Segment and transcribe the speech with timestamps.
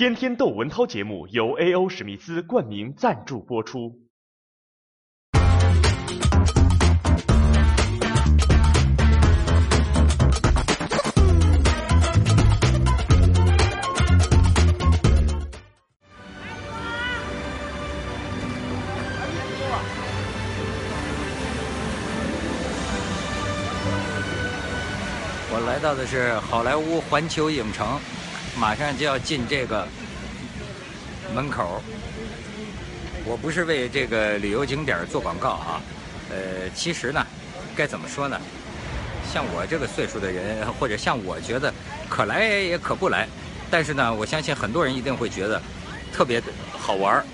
[0.00, 1.86] 天天逗文涛节目由 A.O.
[1.86, 4.00] 史密斯冠名赞助播出。
[25.52, 28.00] 我来到的是好莱坞环球影城，
[28.60, 29.88] 马上就要进这个
[31.34, 31.82] 门口。
[33.24, 35.80] 我不是为这个旅游景点做广告啊，
[36.28, 37.26] 呃，其实呢，
[37.74, 38.38] 该怎么说呢？
[39.32, 41.72] 像我这个岁数的人， 或者像我觉得
[42.08, 43.26] 可来也可不来，
[43.70, 45.60] 但是呢，我相信很多人一定会觉得
[46.12, 46.42] 特别
[46.78, 47.24] 好玩儿。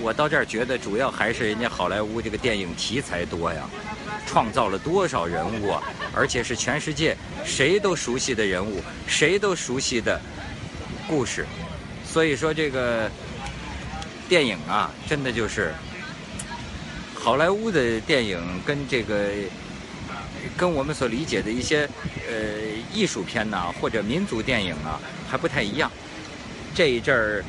[0.00, 3.68] 我到这儿觉得主要还是人家好莱坞这个电影题材多呀。
[4.28, 5.82] 创造了多少人物啊！
[6.14, 10.20] 而且是全世界谁都熟悉的人物，谁都熟悉的
[11.08, 11.46] 故事。
[12.04, 13.10] 所以说，这个
[14.28, 15.72] 电影啊，真的就是
[17.14, 19.30] 好莱坞的电影，跟这个
[20.58, 21.88] 跟我们所理解的一些
[22.28, 22.34] 呃
[22.92, 25.90] 艺术片呐，或者民族电影啊，还不太一样。
[26.74, 27.42] 这一阵儿，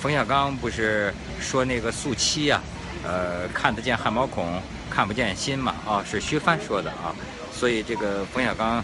[0.00, 2.62] 冯小刚不是说那个速七啊，
[3.04, 4.62] 呃，看得见汗毛孔。
[4.90, 7.14] 看不见心嘛啊，是徐帆说的啊，
[7.52, 8.82] 所以这个冯小刚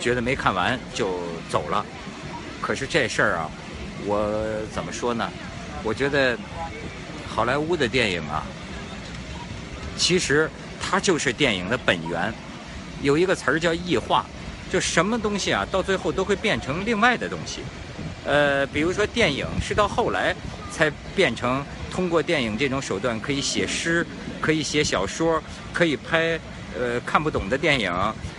[0.00, 1.84] 觉得没看完就走了。
[2.60, 3.50] 可是这事儿啊，
[4.04, 5.30] 我怎么说呢？
[5.82, 6.36] 我觉得
[7.28, 8.44] 好莱坞的电影啊，
[9.96, 12.32] 其实它就是电影的本源。
[13.00, 14.26] 有一个词儿叫异化，
[14.70, 17.60] 就什么东西啊，到最后都会变成另外的东西。
[18.24, 20.34] 呃，比如说电影是到后来
[20.70, 21.64] 才变成。
[21.90, 24.06] 通过电影这种手段，可以写诗，
[24.40, 26.38] 可以写小说，可以拍
[26.78, 27.92] 呃看不懂的电影，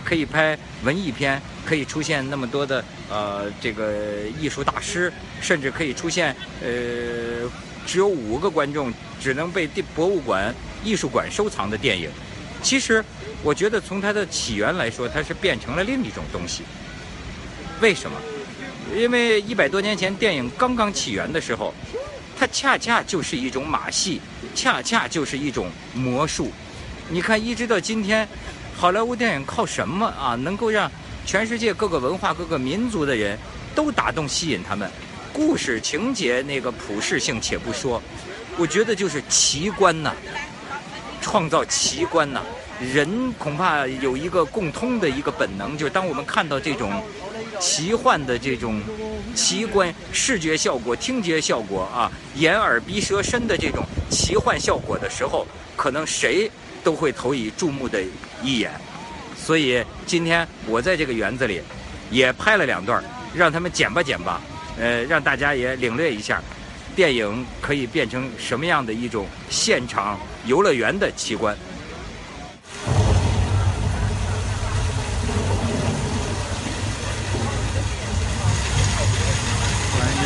[0.04, 3.92] 可以拍文艺片，可以出现那么多的呃这个
[4.40, 7.48] 艺术大师，甚至可以出现呃
[7.86, 12.10] 只有五个观众只能被博物馆、艺术馆收藏的电影。
[12.62, 13.04] 其实，
[13.42, 16.62] 我觉得从它的起源来说，它是变成了另一种东西。
[17.80, 18.16] 为什么？
[18.96, 21.74] 因为一百多年前电影刚刚起源的时候。
[22.40, 24.18] 它恰恰就是一种马戏，
[24.54, 26.50] 恰恰就是一种魔术。
[27.10, 28.26] 你看，一直到今天，
[28.74, 30.34] 好莱坞电影靠什么啊？
[30.36, 30.90] 能够让
[31.26, 33.38] 全世界各个文化、各个民族的人
[33.74, 34.90] 都打动、吸引他们？
[35.34, 38.02] 故事情节那个普适性且不说，
[38.56, 40.14] 我觉得就是奇观呐，
[41.20, 42.40] 创造奇观呐。
[42.80, 46.90] 人恐怕有一个共通的一个本能，就是当我们看到这种。
[47.60, 48.80] 奇幻的这种
[49.34, 56.50] 奇观、视觉效果、听觉效果啊，眼耳鼻舌身的这种奇幻效果的时候，可能谁
[56.82, 58.02] 都会投以注目的
[58.42, 58.72] 一眼。
[59.36, 61.60] 所以今天我在这个园子里
[62.10, 63.04] 也拍了两段，
[63.34, 64.40] 让他们剪吧剪吧，
[64.78, 66.42] 呃，让大家也领略一下
[66.96, 71.56] 电影可以变成什么样的一种现场游乐园的奇观。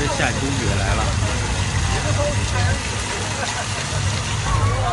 [0.09, 0.49] 下起雨
[0.79, 1.03] 来了。
[4.87, 4.89] 哦，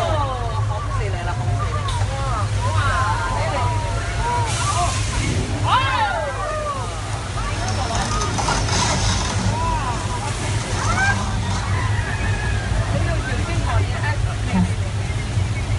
[0.70, 1.62] 洪水来了，洪水！
[2.72, 2.80] 哇哇，
[3.36, 3.58] 来了！
[4.64, 4.80] 哦！
[5.68, 5.70] 哎
[13.06, 14.04] 呦，有幸好厉害！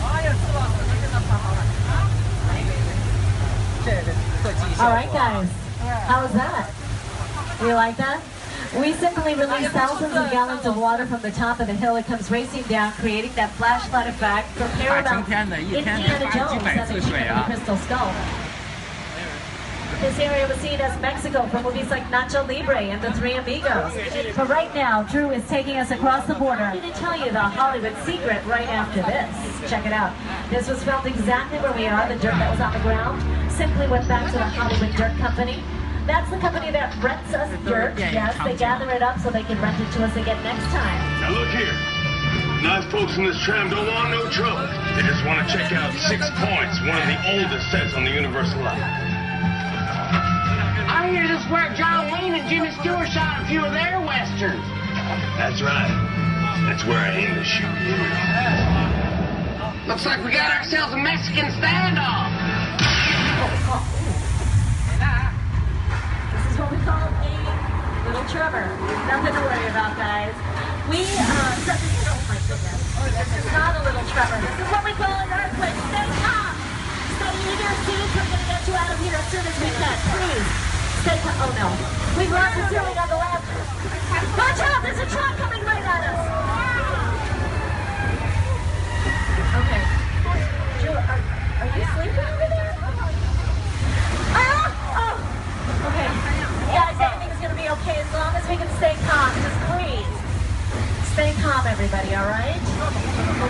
[0.04, 0.58] 哎呀，是吧？
[0.76, 1.58] 那真的太好了。
[3.84, 4.08] 这是
[4.42, 4.84] 特技效果。
[4.84, 5.48] All right, guys.
[6.08, 6.64] How's that?
[7.60, 8.18] You like that?
[8.78, 11.96] We simply release thousands of gallons of water from the top of the hill.
[11.96, 17.76] It comes racing down, creating that flashlight effect from Paramount Indiana Jones and the Crystal
[17.76, 18.14] Skull.
[20.00, 23.92] This area was seen as Mexico for movies like Nacho Libre and The Three Amigos.
[24.34, 26.62] But right now, Drew is taking us across the border.
[26.62, 29.70] I'm going to tell you the Hollywood secret right after this.
[29.70, 30.12] Check it out.
[30.50, 32.08] This was filmed exactly where we are.
[32.08, 35.62] The dirt that was on the ground simply went back to the Hollywood Dirt Company.
[36.06, 37.94] That's the company that rents us dirt.
[37.98, 40.98] Yes, they gather it up so they can rent it to us again next time.
[41.22, 41.72] Now look here.
[42.62, 44.66] Nice folks in this tram don't want no trouble.
[44.94, 48.10] They just want to check out Six Points, one of the oldest sets on the
[48.10, 48.82] Universal line.
[50.90, 54.00] I hear this is where John Wayne and Jimmy Stewart shot a few of their
[54.02, 54.62] westerns.
[55.38, 55.90] That's right.
[56.66, 57.98] That's where I aim to shoot you.
[59.86, 62.31] Looks like we got ourselves a Mexican standoff.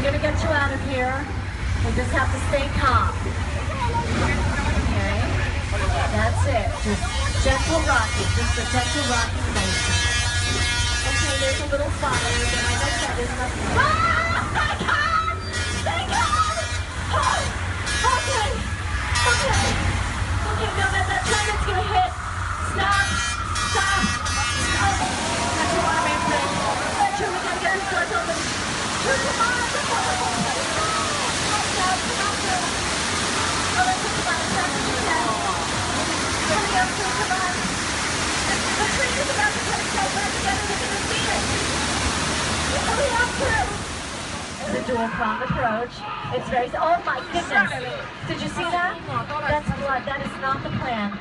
[0.02, 1.14] We're going to get you out of here.
[1.86, 3.14] We just have to stay calm.
[4.90, 5.14] Okay?
[6.10, 6.66] That's it.
[6.82, 7.06] Just
[7.46, 8.26] gentle rocking.
[8.34, 9.94] Just a gentle rocking motion.
[11.06, 13.78] Okay, there's a little fire, but like I said, there's nothing.
[13.78, 15.01] Ah!
[44.92, 45.94] Dual prong approach.
[46.34, 47.70] It's very, oh my goodness.
[48.28, 48.98] Did you see that?
[49.48, 50.04] That's blood.
[50.04, 51.16] That is not the plan.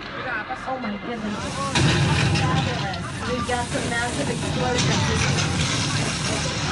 [0.67, 1.39] Oh my goodness.
[2.41, 2.99] Fabulous.
[3.31, 5.07] We've got some massive explosions.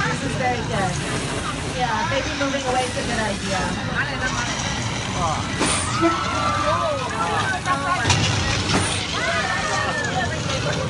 [0.06, 0.94] This is very good.
[1.80, 3.62] Yeah, maybe moving away is a good idea.
[5.22, 5.40] Oh,
[8.26, 8.29] you.
[10.70, 10.86] Beautiful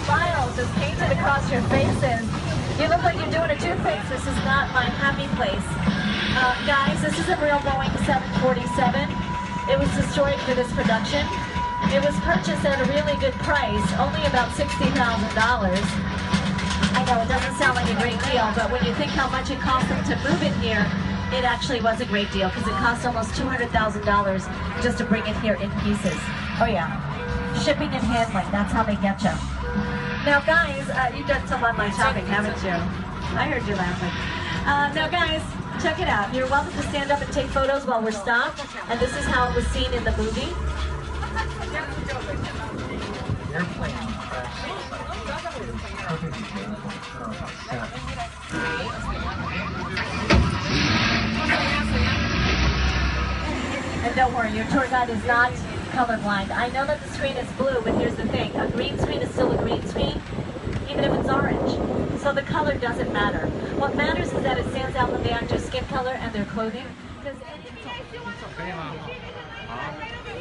[0.00, 2.24] smiles just painted across your faces.
[2.80, 4.08] You look like you're doing a two-face.
[4.08, 5.68] This is not my happy place.
[6.64, 9.12] Guys, this is a real Boeing 747.
[9.68, 11.20] It was destroyed for this production.
[11.92, 14.96] It was purchased at a really good price, only about $60,000.
[16.96, 19.52] I know it doesn't sound like a great deal, but when you think how much
[19.52, 20.88] it cost to move it here,
[21.36, 23.68] it actually was a great deal because it cost almost $200,000
[24.82, 26.16] just to bring it here in pieces.
[26.56, 26.88] Oh yeah,
[27.58, 29.34] shipping and handling, that's how they get you.
[30.24, 32.76] Now guys, uh, you've done some online shopping, haven't you?
[33.38, 34.12] I heard you laughing.
[34.66, 35.42] Uh, now guys,
[35.82, 36.34] check it out.
[36.34, 39.50] You're welcome to stand up and take photos while we're stopped, and this is how
[39.50, 40.52] it was seen in the movie.
[54.02, 55.52] And don't worry, your tour guide is not
[55.91, 56.51] colorblind.
[56.51, 58.55] I know that the screen is blue, but here's the thing.
[58.55, 60.21] A green screen is still a green screen,
[60.89, 61.77] even if it's orange.
[62.21, 63.47] So the color doesn't matter.
[63.77, 66.87] What matters is that it stands out from the actor's skin color and their clothing.
[67.23, 67.37] Because
[68.57, 68.93] 可以吗？
[69.67, 69.75] 好，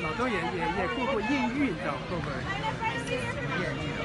[0.02, 2.30] 老周也也也过过艳遇，你知道过过
[3.60, 4.02] 艳遇的。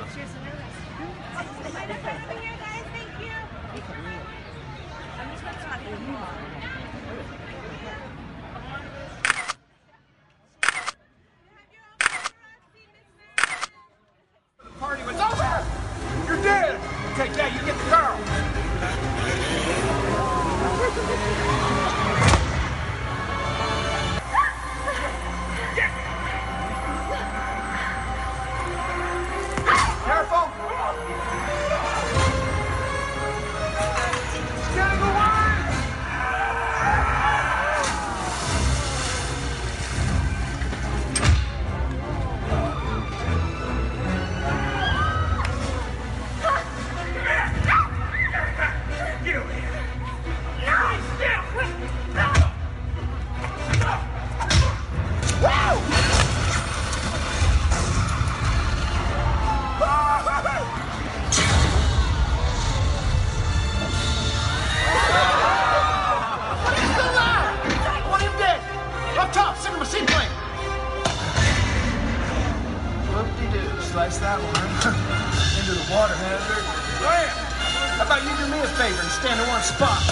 [78.54, 80.02] me a favor and stand in one spot?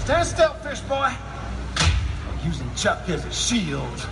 [0.00, 1.12] Stand still, fish boy.
[2.44, 4.06] Using Chuck as a shield.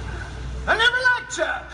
[0.66, 1.73] I never liked Chuck.